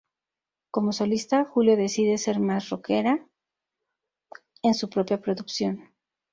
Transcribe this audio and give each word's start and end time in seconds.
Como 0.71 0.93
solista 0.93 1.45
Julio 1.45 1.77
decide 1.77 2.17
ser 2.17 2.39
más 2.39 2.71
rockera 2.71 3.23
en 4.63 4.73
su 4.73 4.89
propia 4.89 5.21
producción. 5.21 5.93